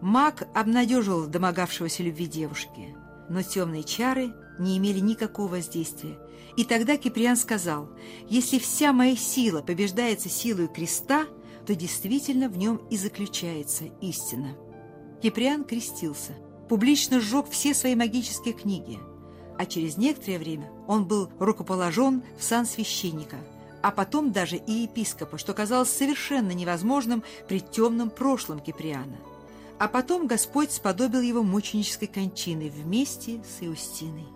[0.00, 2.96] Маг обнадеживал домогавшегося любви девушки,
[3.28, 6.18] но темные чары не имели никакого воздействия.
[6.56, 7.90] И тогда Киприан сказал,
[8.28, 11.26] «Если вся моя сила побеждается силой креста,
[11.66, 14.56] то действительно в нем и заключается истина».
[15.22, 16.32] Киприан крестился,
[16.68, 18.98] публично сжег все свои магические книги–
[19.58, 23.36] а через некоторое время он был рукоположен в сан священника,
[23.82, 29.16] а потом даже и епископа, что казалось совершенно невозможным при темном прошлом Киприана.
[29.78, 34.26] А потом Господь сподобил его мученической кончины вместе с Иустиной.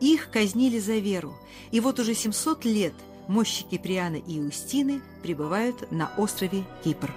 [0.00, 1.34] Их казнили за веру,
[1.70, 2.94] и вот уже 700 лет
[3.28, 7.14] мощи Киприана и Иустины пребывают на острове Кипр.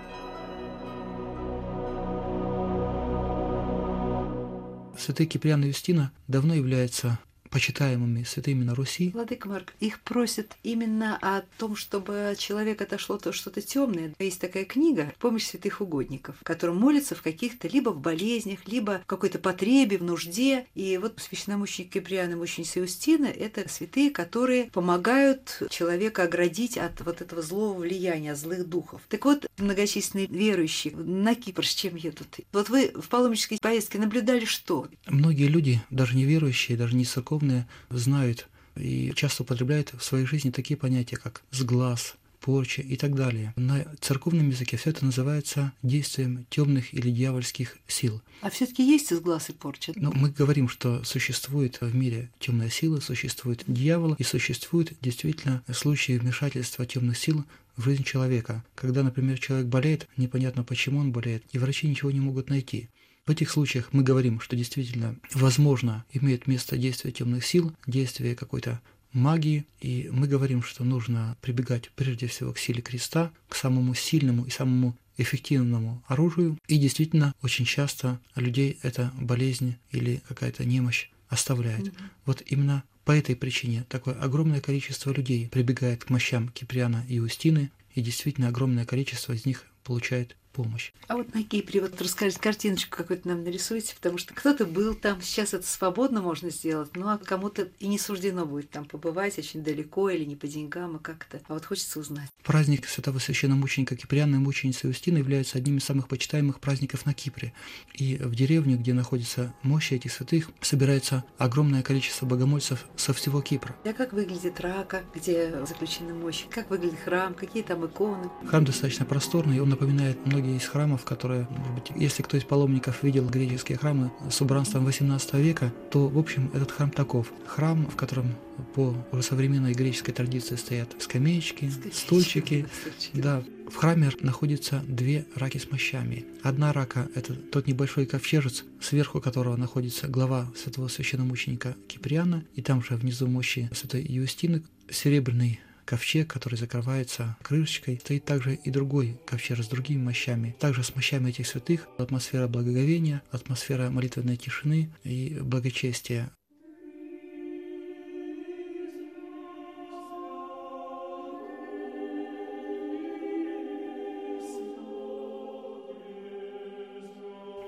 [4.98, 9.12] Святые Киприан и Юстина давно являются почитаемыми святыми на Руси.
[9.14, 14.14] Владыка Марк, их просят именно о том, чтобы от человека отошло то что-то темное.
[14.20, 19.06] Есть такая книга «Помощь святых угодников», которым молятся в каких-то либо в болезнях, либо в
[19.06, 20.66] какой-то потребе, в нужде.
[20.76, 27.22] И вот священномученик Киприан и мученица Иустина– это святые, которые помогают человека оградить от вот
[27.22, 29.02] этого злого влияния, злых духов.
[29.10, 32.28] Так вот, многочисленные верующие на Кипр с чем едут?
[32.52, 34.88] Вот вы в паломнической поездке наблюдали что?
[35.08, 40.26] Многие люди, даже не верующие, даже не церковные, церковные знают и часто употребляют в своей
[40.26, 43.54] жизни такие понятия, как сглаз, порча и так далее.
[43.56, 48.22] На церковном языке все это называется действием темных или дьявольских сил.
[48.42, 49.94] А все-таки есть сглаз и порча?
[49.96, 56.18] Но мы говорим, что существует в мире темная сила, существует дьявол, и существуют действительно случаи
[56.20, 57.44] вмешательства темных сил
[57.78, 58.64] в жизнь человека.
[58.76, 62.90] Когда, например, человек болеет, непонятно почему он болеет, и врачи ничего не могут найти.
[63.28, 68.80] В этих случаях мы говорим, что действительно возможно имеет место действие темных сил, действие какой-то
[69.12, 74.46] магии, и мы говорим, что нужно прибегать прежде всего к силе креста, к самому сильному
[74.46, 76.58] и самому эффективному оружию.
[76.70, 81.92] И действительно, очень часто людей эта болезнь или какая-то немощь оставляет.
[82.26, 87.72] Вот именно по этой причине такое огромное количество людей прибегает к мощам Киприана и Устины,
[87.94, 90.92] и действительно огромное количество из них получает помощь.
[91.08, 95.22] А вот на Кипре, вот расскажите, картиночку какую-то нам нарисуйте, потому что кто-то был там,
[95.22, 99.64] сейчас это свободно можно сделать, ну а кому-то и не суждено будет там побывать очень
[99.64, 101.40] далеко или не по деньгам, а как-то.
[101.48, 102.30] А вот хочется узнать.
[102.44, 107.54] Праздник святого священномученика Киприана и мученицы Устины является одним из самых почитаемых праздников на Кипре.
[107.94, 113.76] И в деревню, где находится мощь этих святых, собирается огромное количество богомольцев со всего Кипра.
[113.86, 116.46] А как выглядит рака, где заключены мощи?
[116.50, 117.34] Как выглядит храм?
[117.34, 118.30] Какие там иконы?
[118.48, 123.04] Храм достаточно просторный, он напоминает многие из храмов, которые, может быть, если кто из паломников
[123.04, 127.32] видел греческие храмы с убранством 18 века, то, в общем, этот храм таков.
[127.46, 128.36] Храм, в котором
[128.74, 132.66] по уже современной греческой традиции стоят скамеечки, скамеечки стульчики.
[132.82, 133.22] стульчики.
[133.22, 136.26] Да, в храме находятся две раки с мощами.
[136.42, 142.84] Одна рака– это тот небольшой ковчежец, сверху которого находится глава святого священномученика Киприана, и там
[142.84, 149.64] же внизу мощи святой Юстины, серебряный ковчег, который закрывается крышечкой, стоит также и другой ковчег
[149.64, 150.56] с другими мощами.
[150.60, 156.30] Также с мощами этих святых атмосфера благоговения, атмосфера молитвенной тишины и благочестия.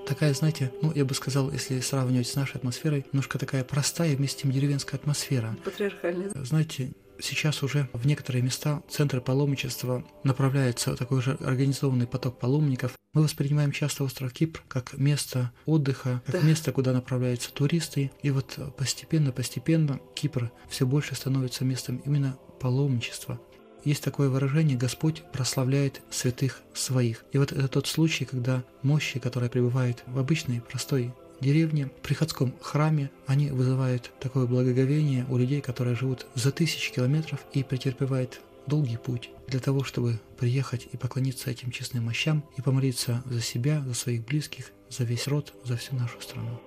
[0.06, 4.40] такая, знаете, ну, я бы сказал, если сравнивать с нашей атмосферой, немножко такая простая, вместе
[4.40, 5.56] с тем деревенская атмосфера.
[5.64, 6.30] Патриархальная.
[6.34, 12.92] Знаете, сейчас уже в некоторые места центры паломничества направляется такой же организованный поток паломников.
[13.12, 16.40] Мы воспринимаем часто остров Кипр как место отдыха, как да.
[16.42, 18.10] место, куда направляются туристы.
[18.22, 23.40] И вот постепенно-постепенно Кипр все больше становится местом именно паломничества.
[23.84, 27.24] Есть такое выражение «Господь прославляет святых своих».
[27.32, 32.54] И вот это тот случай, когда мощи, которые пребывают в обычной простой деревне, в приходском
[32.60, 38.96] храме, они вызывают такое благоговение у людей, которые живут за тысячи километров и претерпевают долгий
[38.96, 43.94] путь для того, чтобы приехать и поклониться этим честным мощам и помолиться за себя, за
[43.94, 46.60] своих близких, за весь род, за всю нашу страну.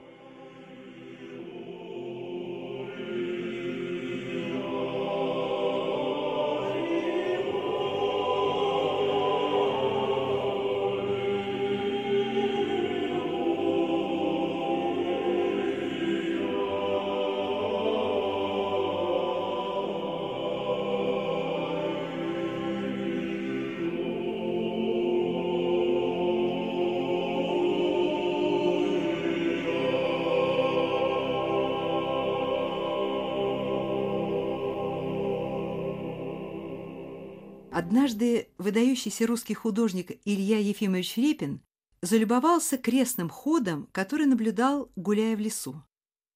[38.63, 41.61] Выдающийся русский художник Илья Ефимович Репин
[42.01, 45.83] залюбовался крестным ходом, который наблюдал, гуляя в лесу.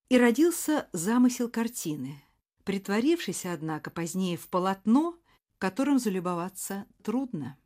[0.10, 2.22] И родился замысел картины,
[2.64, 5.18] притворившийся, однако, позднее в полотно,
[5.58, 7.58] которым залюбоваться трудно.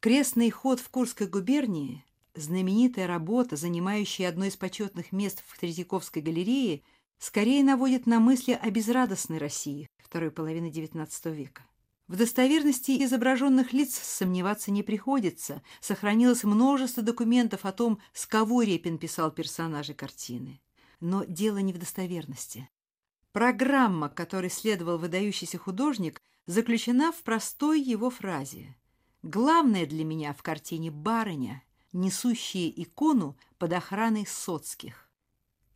[0.00, 6.82] Крестный ход в Курской губернии, знаменитая работа, занимающая одно из почетных мест в Третьяковской галерее,
[7.18, 11.64] скорее наводит на мысли о безрадостной России второй половины XIX века.
[12.10, 15.62] В достоверности изображенных лиц сомневаться не приходится.
[15.80, 20.60] Сохранилось множество документов о том, с кого Репин писал персонажи картины.
[20.98, 22.68] Но дело не в достоверности.
[23.30, 28.76] Программа, которой следовал выдающийся художник, заключена в простой его фразе.
[29.22, 35.08] «Главное для меня в картине барыня, несущая икону под охраной соцких».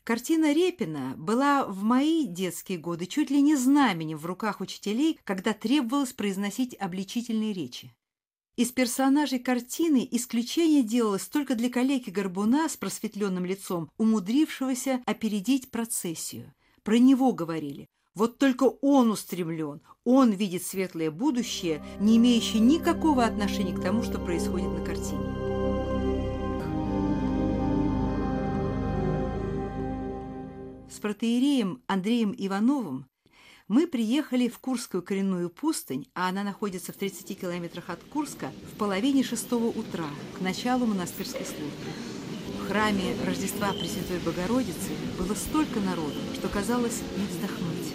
[0.04, 5.54] Картина Репина была в мои детские годы чуть ли не знаменем в руках учителей, когда
[5.54, 7.96] требовалось произносить обличительные речи.
[8.56, 16.52] Из персонажей картины исключение делалось только для коллеги Горбуна с просветленным лицом, умудрившегося опередить процессию.
[16.82, 17.88] Про него говорили.
[18.14, 24.18] Вот только он устремлен, он видит светлое будущее, не имеющее никакого отношения к тому, что
[24.18, 25.53] происходит на картине.
[30.94, 33.06] С протеереем Андреем Ивановым
[33.66, 38.78] мы приехали в Курскую коренную пустынь, а она находится в 30 километрах от Курска, в
[38.78, 40.06] половине шестого утра,
[40.38, 41.72] к началу монастырской службы.
[42.60, 47.92] В храме Рождества Пресвятой Богородицы было столько народу, что казалось не вздохнуть.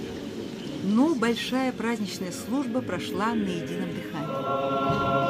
[0.84, 5.29] Но большая праздничная служба прошла на едином дыхании.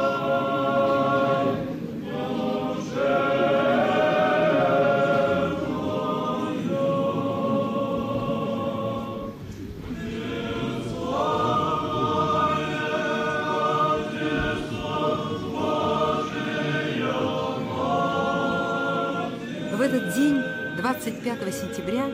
[21.35, 22.09] 25 сентября,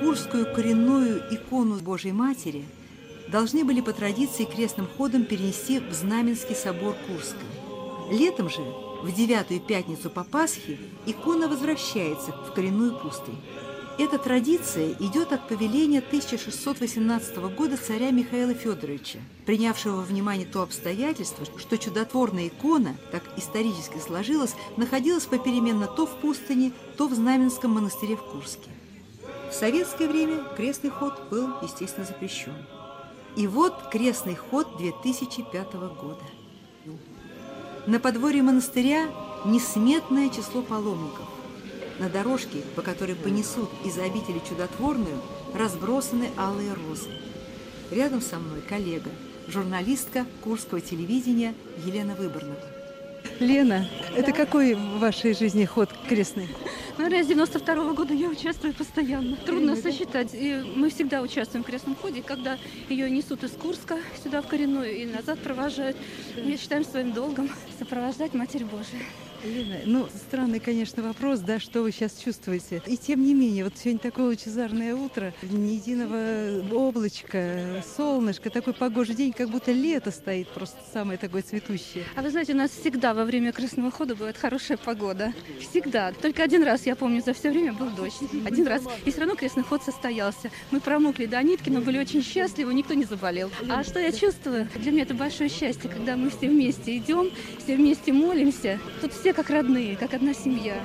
[0.00, 2.64] Курскую коренную икону Божьей Матери
[3.28, 7.36] должны были по традиции крестным ходом перенести в Знаменский собор Курска.
[8.10, 8.62] Летом же,
[9.02, 13.38] в девятую пятницу по Пасхе, икона возвращается в коренную пустынь.
[13.96, 21.46] Эта традиция идет от повеления 1618 года царя Михаила Федоровича, принявшего во внимание то обстоятельство,
[21.56, 28.16] что чудотворная икона, так исторически сложилось, находилась попеременно то в пустыне, то в Знаменском монастыре
[28.16, 28.68] в Курске.
[29.48, 32.56] В советское время крестный ход был, естественно, запрещен.
[33.36, 36.24] И вот крестный ход 2005 года.
[37.86, 39.06] На подворье монастыря
[39.44, 41.26] несметное число паломников.
[41.98, 45.20] На дорожке, по которой понесут из обители чудотворную,
[45.54, 47.10] разбросаны алые розы.
[47.90, 49.10] Рядом со мной коллега,
[49.46, 52.58] журналистка Курского телевидения Елена Выборнова.
[53.40, 56.48] Лена, это какой в вашей жизни ход крестный?
[56.98, 59.36] Наверное, с 92 -го года я участвую постоянно.
[59.36, 60.30] Трудно сосчитать.
[60.32, 62.22] И мы всегда участвуем в крестном ходе.
[62.22, 62.56] Когда
[62.88, 65.96] ее несут из Курска сюда в коренную и назад провожают,
[66.36, 69.02] мы считаем своим долгом сопровождать Матерь Божию.
[69.44, 72.82] Лена, ну, странный, конечно, вопрос, да, что вы сейчас чувствуете.
[72.86, 79.14] И тем не менее, вот сегодня такое лучезарное утро, ни единого облачка, солнышко, такой погожий
[79.14, 82.04] день, как будто лето стоит, просто самое такое цветущее.
[82.16, 85.34] А вы знаете, у нас всегда во время крестного хода бывает хорошая погода.
[85.60, 86.12] Всегда.
[86.12, 88.14] Только один раз, я помню, за все время был дождь.
[88.46, 88.82] Один раз.
[89.04, 90.50] И все равно крестный ход состоялся.
[90.70, 93.50] Мы промокли до нитки, но были очень счастливы, никто не заболел.
[93.68, 94.68] А что я чувствую?
[94.76, 97.30] Для меня это большое счастье, когда мы все вместе идем,
[97.62, 98.78] все вместе молимся.
[99.02, 100.80] Тут все как родные, как одна семья.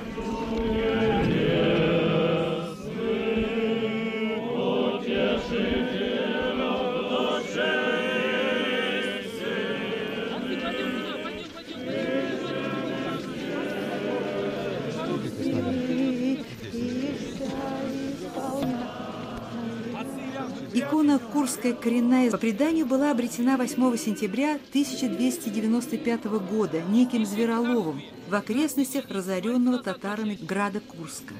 [20.72, 29.10] Икона Курская коренная по преданию была обретена 8 сентября 1295 года неким Звероловым в окрестностях
[29.10, 31.34] разоренного татарами града Курска.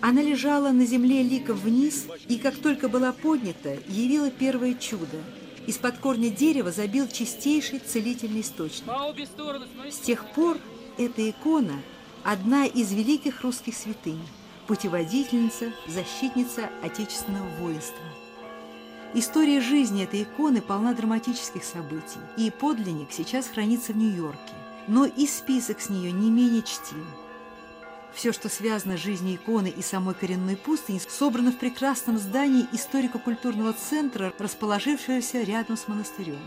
[0.00, 5.18] Она лежала на земле ликом вниз, и как только была поднята, явила первое чудо.
[5.66, 8.88] Из-под корня дерева забил чистейший целительный источник.
[9.90, 10.58] С тех пор
[10.96, 11.82] эта икона–
[12.24, 14.22] одна из великих русских святынь,
[14.68, 18.04] путеводительница, защитница отечественного воинства.
[19.14, 24.61] История жизни этой иконы полна драматических событий, и подлинник сейчас хранится в Нью-Йорке.
[24.88, 27.06] Но и список с нее не менее чтим.
[28.12, 33.72] Все, что связано с жизнью иконы и самой коренной пустыни, собрано в прекрасном здании историко-культурного
[33.72, 36.38] центра, расположившегося рядом с монастырем.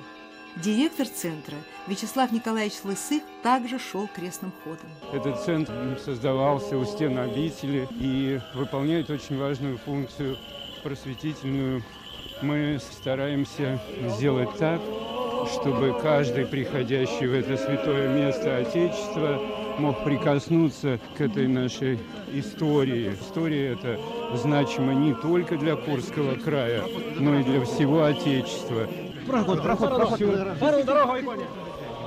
[0.58, 1.58] Директор центра
[1.88, 4.88] Вячеслав Николаевич Лысых также шел крестным ходом.
[5.12, 10.38] Этот центр создавался у стен обители и выполняет очень важную функцию
[10.84, 11.84] просветительную
[12.42, 14.82] мы стараемся сделать так,
[15.48, 19.42] чтобы каждый приходящий в это святое место Отечества
[19.78, 22.00] мог прикоснуться к этой нашей
[22.34, 23.14] истории.
[23.22, 24.00] История эта
[24.36, 26.84] значима не только для Курского края,
[27.20, 28.88] но и для всего Отечества.
[29.28, 30.20] Проход, проход, проход.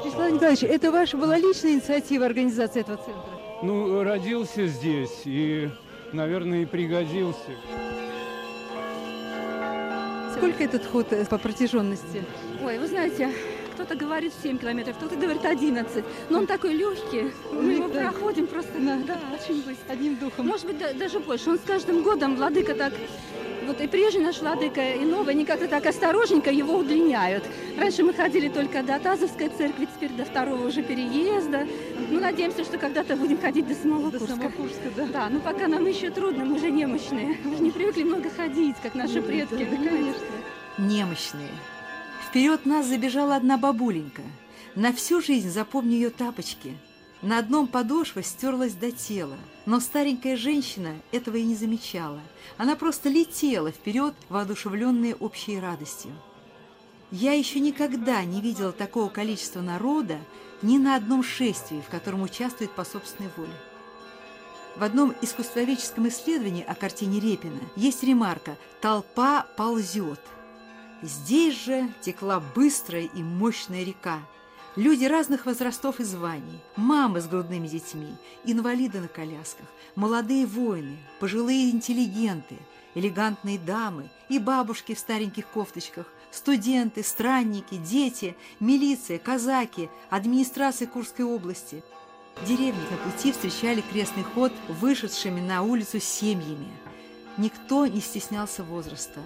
[0.04, 3.38] Вячеслав Николаевич, это ваша была личная инициатива организации этого центра?
[3.62, 5.68] Ну, родился здесь и,
[6.12, 7.50] наверное, и пригодился.
[10.36, 12.24] Сколько этот ход э, по протяженности?
[12.60, 13.30] Ой, вы знаете,
[13.72, 16.04] кто-то говорит 7 километров, кто-то говорит 11.
[16.30, 17.32] Но он такой легкий.
[17.52, 18.10] Мы его да.
[18.10, 19.92] проходим просто да, да, очень быстро.
[19.92, 20.46] Одним духом.
[20.46, 21.50] Может быть, да, даже больше.
[21.50, 22.92] Он с каждым годом, владыка так
[23.68, 27.44] вот и прежний наш владыка, и новый, они как-то так осторожненько его удлиняют.
[27.76, 31.66] Раньше мы ходили только до Тазовской церкви, теперь до второго уже переезда.
[32.10, 34.36] Ну, надеемся, что когда-то будем ходить до самого до Курска.
[34.36, 35.06] Самого Курска да.
[35.06, 37.36] да, но пока нам еще трудно, мы же немощные.
[37.44, 39.68] Мы же не привыкли много ходить, как наши предки.
[39.70, 40.26] Да, да, конечно.
[40.78, 41.50] Немощные.
[42.28, 44.20] Вперед нас забежала одна бабуленька.
[44.74, 46.76] На всю жизнь запомню ее тапочки.
[47.22, 52.20] На одном подошва стерлась до тела, но старенькая женщина этого и не замечала.
[52.58, 56.10] Она просто летела вперед, воодушевленная общей радостью.
[57.10, 60.18] Я еще никогда не видела такого количества народа
[60.60, 63.54] ни на одном шествии, в котором участвует по собственной воле.
[64.76, 70.20] В одном искусствоведческом исследовании о картине Репина есть ремарка «Толпа ползет».
[71.02, 74.18] Здесь же текла быстрая и мощная река.
[74.74, 81.70] Люди разных возрастов и званий, мамы с грудными детьми, инвалиды на колясках, молодые воины, пожилые
[81.70, 82.56] интеллигенты,
[82.94, 91.84] элегантные дамы и бабушки в стареньких кофточках, студенты, странники, дети, милиция, казаки, администрация Курской области.
[92.46, 96.68] Деревни на пути встречали крестный ход вышедшими на улицу семьями.
[97.36, 99.20] Никто не стеснялся возраста.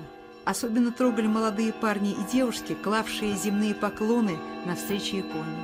[0.45, 4.37] Особенно трогали молодые парни и девушки, клавшие земные поклоны
[4.67, 5.57] навстречу иконе.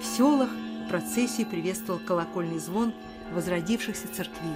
[0.00, 0.48] В селах
[0.88, 2.94] процессию приветствовал колокольный звон
[3.32, 4.54] возродившихся церквей.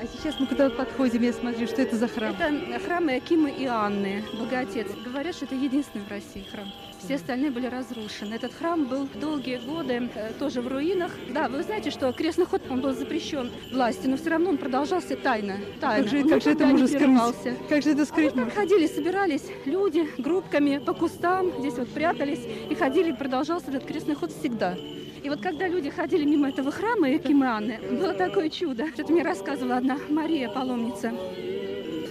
[0.00, 2.36] А сейчас мы куда подходим, я смотрю, что это за храм?
[2.38, 4.88] Это храм Иакима и Анны, Богоотец.
[5.04, 6.70] Говорят, что это единственный в России храм.
[7.06, 8.34] Все остальные были разрушены.
[8.34, 11.12] Этот храм был долгие годы э, тоже в руинах.
[11.32, 15.14] Да, вы знаете, что крестный ход он был запрещен властью, но все равно он продолжался
[15.14, 15.54] тайно.
[15.80, 16.02] тайно.
[16.02, 17.58] Как же, он как же это можно скрыть?
[17.68, 18.32] Как же это скрыть?
[18.36, 23.84] А вот ходили, собирались люди группками по кустам, здесь вот прятались и ходили, продолжался этот
[23.84, 24.74] крестный ход всегда.
[25.22, 28.84] И вот когда люди ходили мимо этого храма Киманы, было такое чудо.
[28.96, 31.12] Это мне рассказывала одна Мария, паломница.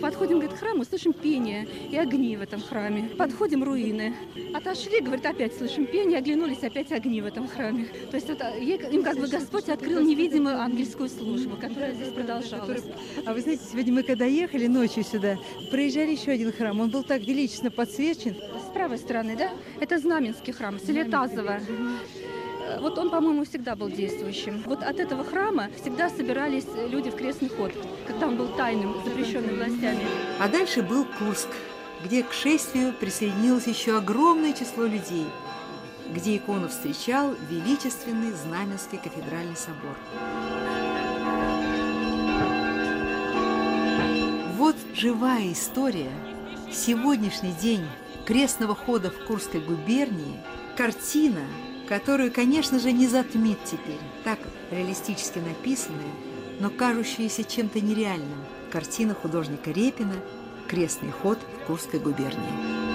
[0.01, 3.09] Подходим, говорит, к храму, слышим пение и огни в этом храме.
[3.17, 4.13] Подходим, руины.
[4.53, 7.87] Отошли, говорит, опять слышим пение, оглянулись, опять огни в этом храме.
[8.09, 12.83] То есть это, им как бы Господь открыл невидимую ангельскую службу, которая здесь продолжалась.
[13.25, 15.37] А вы знаете, сегодня мы когда ехали ночью сюда,
[15.71, 18.35] проезжали еще один храм, он был так величественно подсвечен.
[18.35, 19.51] С правой стороны, да?
[19.79, 21.59] Это Знаменский храм, Селетазово.
[22.79, 24.63] Вот он, по-моему, всегда был действующим.
[24.65, 27.71] Вот от этого храма всегда собирались люди в крестный ход,
[28.07, 30.05] когда он был тайным, запрещенным властями.
[30.39, 31.49] А дальше был Курск,
[32.03, 35.25] где к шествию присоединилось еще огромное число людей,
[36.13, 39.95] где икону встречал величественный Знаменский кафедральный собор.
[44.57, 46.11] Вот живая история.
[46.71, 47.85] Сегодняшний день
[48.25, 50.39] крестного хода в Курской губернии–
[50.75, 51.41] картина,
[51.87, 54.39] которую, конечно же, не затмит теперь, так
[54.71, 56.01] реалистически написанная,
[56.59, 58.39] но кажущаяся чем-то нереальным.
[58.71, 60.15] Картина художника Репина
[60.67, 62.85] «Крестный ход в Курской губернии».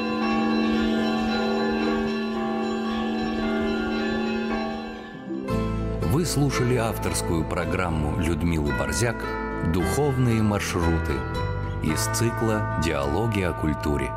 [6.11, 9.25] Вы слушали авторскую программу Людмилы Борзяк
[9.73, 11.15] «Духовные маршруты»
[11.83, 14.13] из цикла «Диалоги о культуре».